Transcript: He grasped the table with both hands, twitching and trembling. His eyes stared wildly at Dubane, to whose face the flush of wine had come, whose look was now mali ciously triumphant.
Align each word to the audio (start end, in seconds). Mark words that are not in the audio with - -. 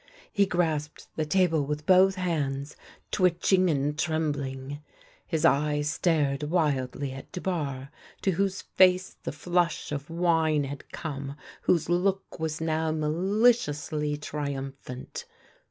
He 0.33 0.47
grasped 0.47 1.09
the 1.15 1.27
table 1.27 1.63
with 1.63 1.85
both 1.85 2.15
hands, 2.15 2.75
twitching 3.11 3.69
and 3.69 3.95
trembling. 3.99 4.81
His 5.27 5.45
eyes 5.45 5.91
stared 5.91 6.41
wildly 6.41 7.11
at 7.11 7.31
Dubane, 7.31 7.89
to 8.23 8.31
whose 8.31 8.63
face 8.63 9.17
the 9.21 9.31
flush 9.31 9.91
of 9.91 10.09
wine 10.09 10.63
had 10.63 10.91
come, 10.91 11.35
whose 11.69 11.87
look 11.87 12.39
was 12.39 12.59
now 12.59 12.91
mali 12.91 13.51
ciously 13.53 14.19
triumphant. 14.19 15.25